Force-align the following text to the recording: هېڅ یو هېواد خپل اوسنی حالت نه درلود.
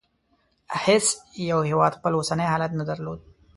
هېڅ 0.83 1.05
یو 1.51 1.59
هېواد 1.69 1.93
خپل 1.99 2.13
اوسنی 2.15 2.47
حالت 2.53 2.71
نه 2.79 2.83
درلود. 2.89 3.19